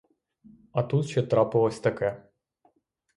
[0.71, 2.23] А тут ще трапилось таке.